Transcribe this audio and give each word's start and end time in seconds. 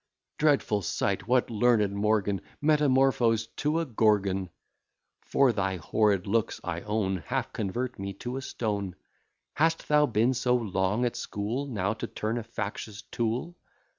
Dreadful 0.39 0.81
sight! 0.81 1.27
what, 1.27 1.51
learned 1.51 1.95
Morgan 1.95 2.41
Metamorphosed 2.59 3.55
to 3.57 3.79
a 3.79 3.85
Gorgon! 3.85 4.49
For 5.21 5.51
thy 5.53 5.75
horrid 5.75 6.25
looks, 6.25 6.59
I 6.63 6.81
own, 6.81 7.17
Half 7.27 7.53
convert 7.53 7.99
me 7.99 8.13
to 8.13 8.35
a 8.37 8.41
stone. 8.41 8.95
Hast 9.53 9.87
thou 9.89 10.07
been 10.07 10.33
so 10.33 10.55
long 10.55 11.05
at 11.05 11.15
school, 11.15 11.67
Now 11.67 11.93
to 11.93 12.07
turn 12.07 12.39
a 12.39 12.43
factious 12.43 13.03
tool? 13.11 13.55